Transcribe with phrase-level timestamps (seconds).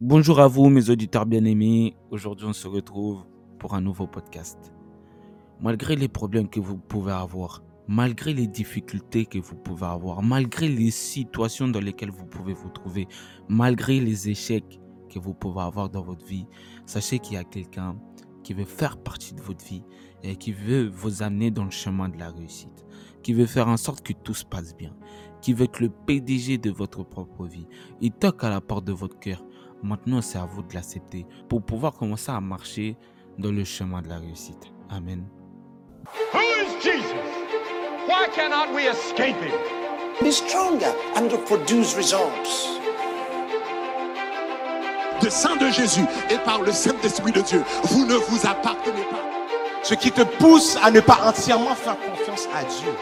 [0.00, 1.96] Bonjour à vous, mes auditeurs bien-aimés.
[2.12, 3.24] Aujourd'hui, on se retrouve
[3.58, 4.72] pour un nouveau podcast.
[5.60, 10.68] Malgré les problèmes que vous pouvez avoir, malgré les difficultés que vous pouvez avoir, malgré
[10.68, 13.08] les situations dans lesquelles vous pouvez vous trouver,
[13.48, 14.78] malgré les échecs
[15.12, 16.46] que vous pouvez avoir dans votre vie,
[16.86, 17.96] sachez qu'il y a quelqu'un
[18.44, 19.82] qui veut faire partie de votre vie
[20.22, 22.86] et qui veut vous amener dans le chemin de la réussite,
[23.24, 24.94] qui veut faire en sorte que tout se passe bien,
[25.42, 27.66] qui veut être le PDG de votre propre vie.
[28.00, 29.44] Il toque à la porte de votre cœur
[29.82, 32.96] Maintenant, c'est à vous de l'accepter pour pouvoir commencer à marcher
[33.38, 34.72] dans le chemin de la réussite.
[34.90, 35.26] Amen.
[36.32, 37.12] Who is Jesus?
[38.08, 39.52] Why cannot we escape him?
[40.20, 42.78] Be stronger and to produce results.
[45.20, 49.24] de sang de Jésus et par le Saint-Esprit de Dieu, vous ne vous appartenez pas.
[49.82, 52.92] Ce qui te pousse à ne pas entièrement faire confiance à Dieu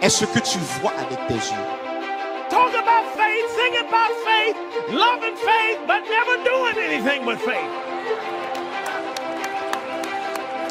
[0.00, 1.83] est ce que tu vois avec tes yeux.
[2.50, 4.56] Talk about faith, sing about faith,
[4.92, 7.70] loving faith, but never doing anything with faith.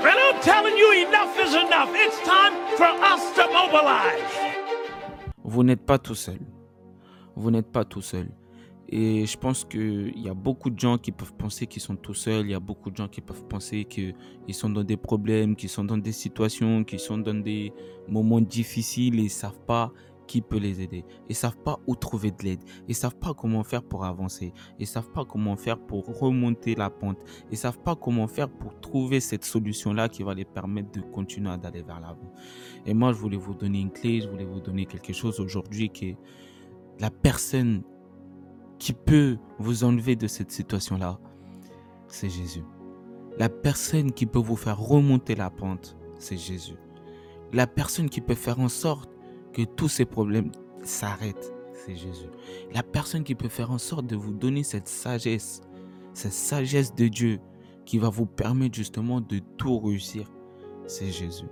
[0.06, 1.90] And I'm telling you, enough is enough.
[1.94, 4.54] It's time for us to mobilize.
[5.44, 6.40] Vous n'êtes pas tout seul.
[7.36, 8.30] Vous n'êtes pas tout seul.
[8.88, 12.14] Et je pense qu'il y a beaucoup de gens qui peuvent penser qu'ils sont tout
[12.14, 12.46] seuls.
[12.46, 14.14] Il y a beaucoup de gens qui peuvent penser qu'ils
[14.52, 17.74] sont dans des problèmes, qu'ils sont dans des situations, qu'ils sont dans des
[18.08, 19.92] moments difficiles et ils ne savent pas
[20.34, 21.06] qui peut les aider.
[21.30, 22.64] Ils savent pas où trouver de l'aide.
[22.88, 24.52] Ils savent pas comment faire pour avancer.
[24.80, 27.20] Ils savent pas comment faire pour remonter la pente.
[27.52, 31.56] Ils savent pas comment faire pour trouver cette solution-là qui va les permettre de continuer
[31.60, 32.34] d'aller vers l'avant.
[32.88, 35.90] Et moi, je voulais vous donner une clé, je voulais vous donner quelque chose aujourd'hui
[35.90, 36.18] qui
[37.00, 37.84] la personne
[38.80, 41.20] qui peut vous enlever de cette situation-là,
[42.08, 42.64] c'est Jésus.
[43.38, 46.78] La personne qui peut vous faire remonter la pente, c'est Jésus.
[47.52, 49.13] La personne qui peut faire en sorte
[49.54, 50.52] que tous ces problèmes
[50.82, 52.28] s'arrêtent, c'est Jésus.
[52.74, 55.62] La personne qui peut faire en sorte de vous donner cette sagesse,
[56.14, 57.40] cette sagesse de Dieu
[57.86, 60.32] qui va vous permettre justement de tout réussir,
[60.88, 61.48] c'est Jésus.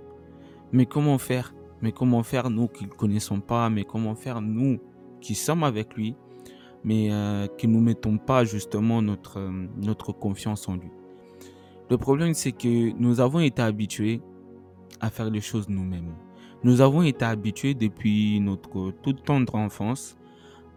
[0.72, 1.54] Mais comment faire?
[1.80, 3.68] Mais comment faire nous qui ne connaissons pas?
[3.68, 4.78] Mais comment faire nous
[5.20, 6.16] qui sommes avec lui
[6.84, 9.38] mais euh, qui ne mettons pas justement notre,
[9.76, 10.90] notre confiance en lui?
[11.90, 14.20] Le problème c'est que nous avons été habitués
[15.00, 16.14] à faire les choses nous-mêmes.
[16.64, 20.16] Nous avons été habitués depuis notre toute tendre enfance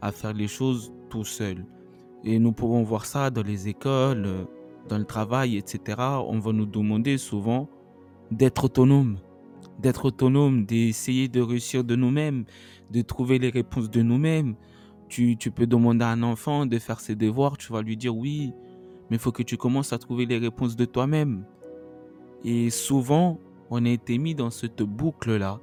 [0.02, 1.64] à faire les choses tout seuls.
[2.24, 4.48] Et nous pouvons voir ça dans les écoles,
[4.90, 5.98] dans le travail, etc.
[6.28, 7.70] On va nous demander souvent
[8.32, 9.18] d'être autonome,
[9.78, 12.46] d'être autonome, d'essayer de réussir de nous-mêmes,
[12.90, 14.56] de trouver les réponses de nous-mêmes.
[15.08, 18.18] Tu, tu, peux demander à un enfant de faire ses devoirs, tu vas lui dire
[18.18, 18.54] oui,
[19.12, 21.46] mais il faut que tu commences à trouver les réponses de toi-même.
[22.44, 25.60] Et souvent, on a été mis dans cette boucle-là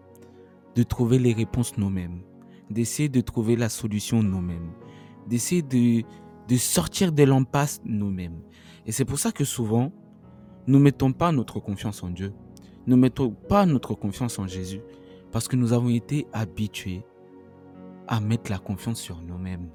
[0.75, 2.23] de trouver les réponses nous-mêmes,
[2.71, 4.73] d'essayer de trouver la solution nous-mêmes,
[5.29, 6.05] d'essayer de,
[6.57, 8.41] sortir de l'impasse nous-mêmes.
[8.87, 9.93] Et c'est pour ça que souvent,
[10.67, 12.33] nous ne mettons pas notre confiance en Dieu,
[12.87, 14.81] nous ne mettons pas notre confiance en Jésus,
[15.31, 17.03] parce que nous avons été habitués
[18.09, 19.71] à mettre la confiance sur nous-mêmes.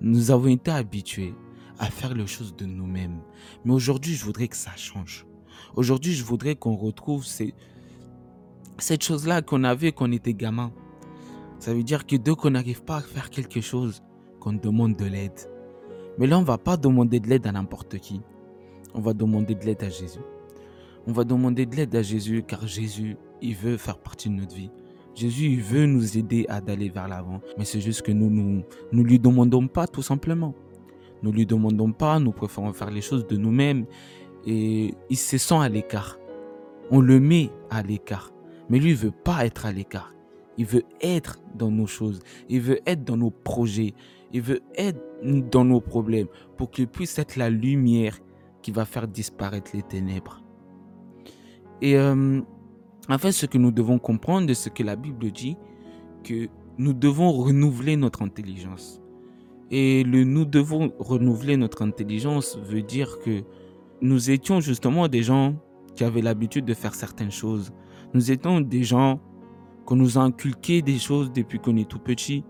[0.00, 1.34] Nous avons été habitués
[1.78, 3.20] à faire les choses de nous-mêmes.
[3.64, 5.26] Mais aujourd'hui, je voudrais que ça change.
[5.76, 7.54] Aujourd'hui, je voudrais qu'on retrouve ces,
[8.78, 10.72] cette chose-là qu'on avait quand on était gamin.
[11.58, 14.02] Ça veut dire que dès qu'on n'arrive pas à faire quelque chose,
[14.40, 15.38] qu'on demande de l'aide.
[16.18, 18.20] Mais là, on ne va pas demander de l'aide à n'importe qui.
[18.94, 20.20] On va demander de l'aide à Jésus.
[21.06, 24.54] On va demander de l'aide à Jésus car Jésus, il veut faire partie de notre
[24.54, 24.70] vie.
[25.14, 27.40] Jésus, il veut nous aider à d'aller vers l'avant.
[27.56, 28.62] Mais c'est juste que nous ne nous,
[28.92, 30.54] nous lui demandons pas tout simplement.
[31.22, 33.86] Nous lui demandons pas, nous préférons faire les choses de nous-mêmes.
[34.46, 36.18] Et il se sent à l'écart.
[36.90, 38.32] On le met à l'écart.
[38.68, 40.12] Mais lui, il veut pas être à l'écart.
[40.56, 42.20] Il veut être dans nos choses.
[42.48, 43.94] Il veut être dans nos projets.
[44.32, 48.18] Il veut être dans nos problèmes pour qu'il puisse être la lumière
[48.62, 50.42] qui va faire disparaître les ténèbres.
[51.80, 52.40] Et euh,
[53.08, 55.56] en fait, ce que nous devons comprendre de ce que la Bible dit,
[56.24, 59.00] que nous devons renouveler notre intelligence.
[59.70, 63.42] Et le nous devons renouveler notre intelligence veut dire que
[64.00, 65.56] nous étions justement des gens
[65.94, 67.72] qui avaient l'habitude de faire certaines choses.
[68.14, 69.20] Nous étions des gens
[69.84, 72.44] qu'on nous a inculqué des choses depuis qu'on est tout petit.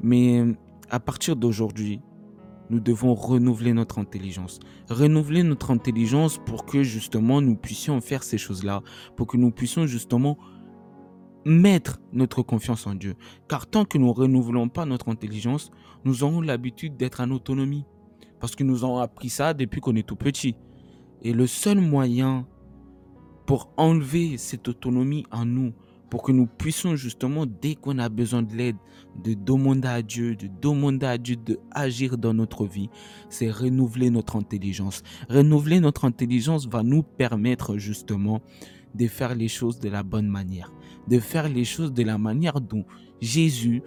[0.00, 0.44] Mais
[0.90, 2.00] à partir d'aujourd'hui,
[2.70, 4.58] nous devons renouveler notre intelligence.
[4.88, 8.82] Renouveler notre intelligence pour que justement nous puissions faire ces choses-là,
[9.16, 10.36] pour que nous puissions justement
[11.44, 13.14] mettre notre confiance en Dieu.
[13.48, 15.70] Car tant que nous ne renouvelons pas notre intelligence,
[16.04, 17.84] nous aurons l'habitude d'être en autonomie.
[18.40, 20.56] Parce que nous avons appris ça depuis qu'on est tout petit.
[21.22, 22.46] Et le seul moyen
[23.46, 25.72] pour enlever cette autonomie en nous,
[26.10, 28.76] pour que nous puissions justement, dès qu'on a besoin de l'aide,
[29.22, 32.90] de demander à Dieu, de demander à Dieu de agir dans notre vie,
[33.28, 35.02] c'est renouveler notre intelligence.
[35.28, 38.40] Renouveler notre intelligence va nous permettre justement
[38.94, 40.72] de faire les choses de la bonne manière,
[41.08, 42.84] de faire les choses de la manière dont
[43.20, 43.82] Jésus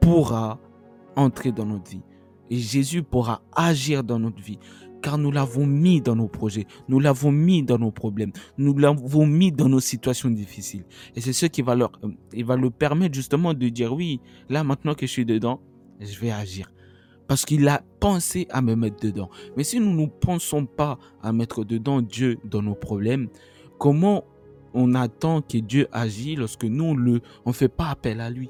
[0.00, 0.60] pourra
[1.16, 2.02] entrer dans notre vie.
[2.50, 4.58] Et Jésus pourra agir dans notre vie
[5.04, 9.26] car nous l'avons mis dans nos projets, nous l'avons mis dans nos problèmes, nous l'avons
[9.26, 10.84] mis dans nos situations difficiles.
[11.14, 14.64] Et c'est ce qui va leur, euh, va le permettre justement de dire oui, là
[14.64, 15.60] maintenant que je suis dedans,
[16.00, 16.72] je vais agir.
[17.28, 19.28] Parce qu'il a pensé à me mettre dedans.
[19.58, 23.28] Mais si nous ne pensons pas à mettre dedans Dieu dans nos problèmes,
[23.78, 24.24] comment
[24.72, 28.48] on attend que Dieu agisse lorsque nous ne on fait pas appel à lui?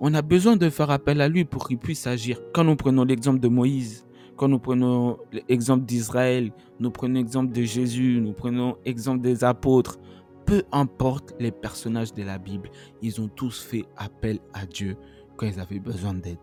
[0.00, 2.40] On a besoin de faire appel à lui pour qu'il puisse agir.
[2.52, 4.04] Quand nous prenons l'exemple de Moïse,
[4.36, 5.18] quand nous prenons
[5.48, 9.98] l'exemple d'Israël, nous prenons l'exemple de Jésus, nous prenons l'exemple des apôtres,
[10.46, 12.70] peu importe les personnages de la Bible,
[13.00, 14.96] ils ont tous fait appel à Dieu
[15.36, 16.38] quand ils avaient besoin d'aide.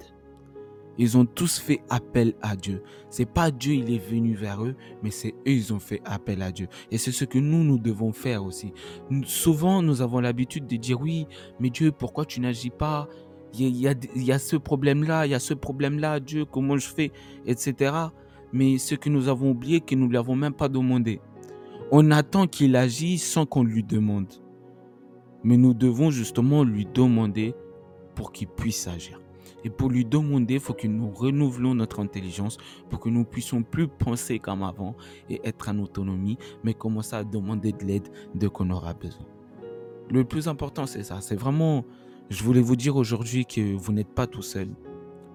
[0.98, 2.84] Ils ont tous fait appel à Dieu.
[3.10, 6.42] C'est pas Dieu, il est venu vers eux, mais c'est eux, ils ont fait appel
[6.42, 6.68] à Dieu.
[6.92, 8.74] Et c'est ce que nous, nous devons faire aussi.
[9.24, 11.26] souvent, nous avons l'habitude de dire oui,
[11.58, 13.08] mais Dieu, pourquoi tu n'agis pas?
[13.58, 17.12] Il y, a, ce problème-là, il y a ce problème-là, Dieu, comment je fais,
[17.46, 17.94] etc.
[18.54, 21.20] Mais ce que nous avons oublié, que nous ne lui avons même pas demandé.
[21.92, 24.28] On attend qu'il agisse sans qu'on lui demande.
[25.44, 27.56] Mais nous devons justement lui demander
[28.16, 29.20] pour qu'il puisse agir.
[29.64, 32.58] Et pour lui demander, il faut que nous renouvelons notre intelligence
[32.90, 34.96] pour que nous puissions plus penser comme avant
[35.30, 39.26] et être en autonomie, mais commencer à demander de l'aide de qu'on aura besoin.
[40.10, 41.20] Le plus important, c'est ça.
[41.22, 41.84] C'est vraiment
[42.30, 44.70] je voulais vous dire aujourd'hui que vous n'êtes pas tout seul.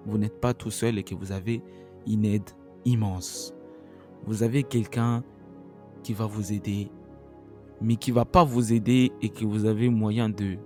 [0.05, 1.61] Vous n'êtes pas tout seul et que vous avez
[2.07, 2.49] une aide
[2.85, 3.53] immense.
[4.25, 5.23] Vous avez quelqu'un
[6.03, 6.89] qui va vous aider,
[7.81, 10.57] mais qui va pas vous aider et que vous avez moyen de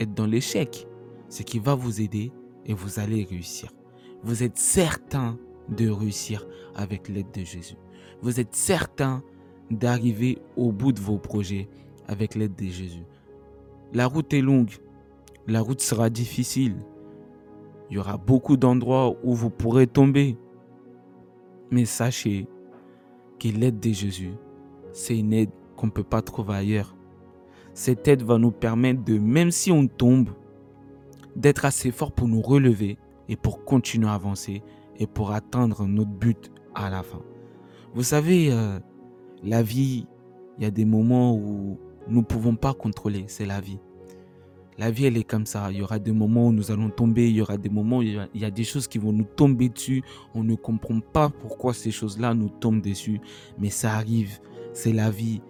[0.00, 0.88] être dans l'échec.
[1.28, 2.32] C'est qui va vous aider
[2.66, 3.70] et vous allez réussir.
[4.24, 5.38] Vous êtes certain
[5.68, 7.76] de réussir avec l'aide de Jésus.
[8.22, 9.22] Vous êtes certain
[9.70, 11.68] d'arriver au bout de vos projets
[12.08, 13.04] avec l'aide de Jésus.
[13.92, 14.70] La route est longue,
[15.46, 16.76] la route sera difficile.
[17.90, 20.38] Il y aura beaucoup d'endroits où vous pourrez tomber.
[21.70, 22.46] Mais sachez
[23.38, 24.34] que l'aide de Jésus,
[24.92, 26.96] c'est une aide qu'on ne peut pas trouver ailleurs.
[27.74, 30.30] Cette aide va nous permettre de, même si on tombe,
[31.34, 32.98] d'être assez fort pour nous relever
[33.28, 34.62] et pour continuer à avancer
[34.96, 37.22] et pour atteindre notre but à la fin.
[37.94, 38.78] Vous savez, euh,
[39.42, 40.06] la vie,
[40.58, 41.78] il y a des moments où
[42.08, 43.78] nous ne pouvons pas contrôler, c'est la vie.
[44.78, 45.70] La vie, elle est comme ça.
[45.70, 48.02] Il y aura des moments où nous allons tomber, il y aura des moments où
[48.02, 50.02] il y a, des choses qui vont nous tomber dessus.
[50.34, 53.20] On ne comprend pas pourquoi ces choses-là nous tombent dessus,
[53.58, 54.38] mais ça arrive.
[54.72, 55.42] C'est la vie.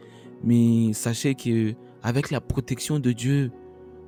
[0.43, 3.53] Mais sachez que avec la protection de Dieu,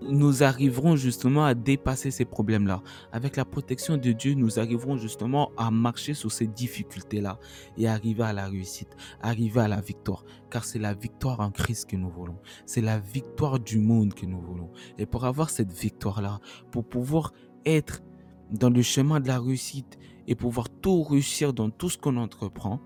[0.02, 2.82] nous arriverons justement à dépasser ces problèmes-là.
[3.12, 7.38] Avec la protection de Dieu, nous arriverons justement à marcher sur ces difficultés-là
[7.76, 10.24] et arriver à la réussite, arriver à la victoire.
[10.50, 12.38] Car c'est la victoire en Christ que nous voulons.
[12.66, 14.70] C'est la victoire du monde que nous voulons.
[14.98, 16.40] Et pour avoir cette victoire-là,
[16.70, 17.32] pour pouvoir
[17.64, 18.02] être
[18.50, 22.80] dans le chemin de la réussite et pouvoir tout réussir dans tout ce qu'on entreprend,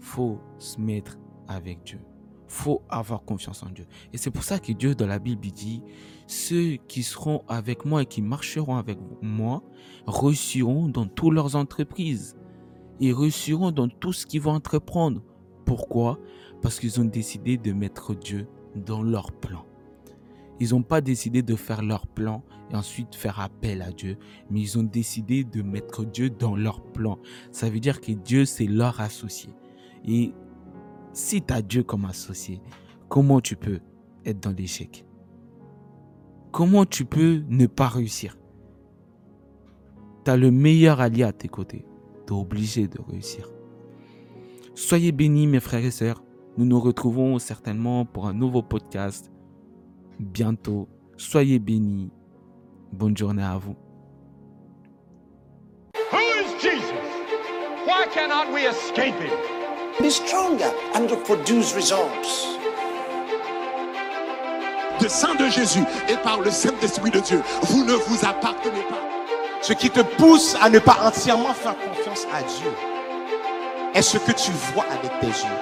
[0.00, 1.18] faut se mettre
[1.48, 2.00] avec Dieu
[2.50, 3.86] faut avoir confiance en Dieu.
[4.12, 5.82] Et c'est pour ça que Dieu dans la Bible dit,
[6.26, 9.62] ceux qui seront avec moi et qui marcheront avec moi
[10.06, 12.36] réussiront dans toutes leurs entreprises.
[12.98, 15.22] Ils réussiront dans tout ce qu'ils vont entreprendre.
[15.64, 16.18] Pourquoi?
[16.60, 19.64] Parce qu'ils ont décidé de mettre Dieu dans leur plan.
[20.58, 24.18] Ils n'ont pas décidé de faire leur plan et ensuite faire appel à Dieu,
[24.50, 27.18] mais ils ont décidé de mettre Dieu dans leur plan.
[27.52, 29.50] Ça veut dire que Dieu, c'est leur associé.
[30.04, 30.32] Et
[31.12, 32.60] si tu as Dieu comme associé,
[33.08, 33.80] comment tu peux
[34.24, 35.04] être dans l'échec?
[36.52, 38.36] Comment tu peux ne pas réussir?
[40.24, 41.84] Tu as le meilleur allié à tes côtés.
[42.26, 43.48] Tu es obligé de réussir.
[44.74, 46.22] Soyez bénis mes frères et sœurs.
[46.56, 49.30] Nous nous retrouvons certainement pour un nouveau podcast
[50.18, 50.88] bientôt.
[51.16, 52.10] Soyez bénis.
[52.92, 53.76] Bonne journée à vous.
[56.12, 56.92] Who is Jesus?
[57.86, 59.59] Why cannot we escape him?
[60.02, 62.56] Be stronger and produce results.
[64.98, 69.02] De sang de Jésus et par le Saint-Esprit de Dieu, vous ne vous appartenez pas.
[69.60, 72.72] Ce qui te pousse à ne pas entièrement faire confiance à Dieu
[73.94, 75.58] est ce que tu vois avec tes yeux.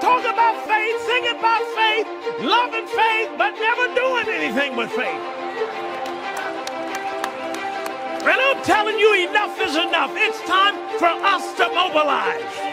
[0.00, 2.06] Talk about faith, sing about faith,
[2.44, 5.38] loving faith, but never doing anything with faith.
[8.22, 10.12] And I'm telling you, enough is enough.
[10.14, 12.67] It's time for us to mobilize.